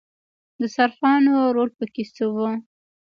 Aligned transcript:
د 0.59 0.61
صرافانو 0.75 1.33
رول 1.55 1.69
پکې 1.77 2.03
څه 2.15 2.25
و؟ 2.33 2.37